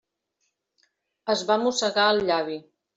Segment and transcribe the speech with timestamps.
[1.37, 2.63] Es va mossegar el llavi.